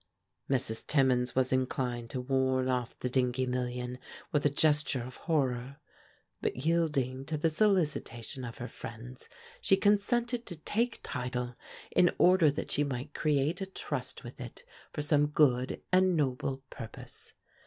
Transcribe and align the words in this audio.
Mrs. 0.49 0.87
Timmins 0.87 1.35
was 1.35 1.53
inclined 1.53 2.09
to 2.09 2.21
warn 2.21 2.67
off 2.67 2.97
the 2.97 3.07
Dingee 3.07 3.45
million 3.45 3.99
with 4.31 4.43
a 4.47 4.49
gesture 4.49 5.03
of 5.03 5.17
horror; 5.17 5.77
but, 6.41 6.65
yielding 6.65 7.23
to 7.25 7.37
the 7.37 7.51
solicitation 7.51 8.43
of 8.43 8.57
her 8.57 8.67
friends, 8.67 9.29
she 9.61 9.77
consented 9.77 10.47
to 10.47 10.55
take 10.59 11.01
title 11.03 11.55
in 11.91 12.09
order 12.17 12.49
that 12.49 12.71
she 12.71 12.83
might 12.83 13.13
create 13.13 13.61
a 13.61 13.67
trust 13.67 14.23
with 14.23 14.41
it 14.41 14.63
for 14.91 15.03
some 15.03 15.27
good 15.27 15.83
and 15.91 16.17
noble 16.17 16.63
purpose. 16.71 17.33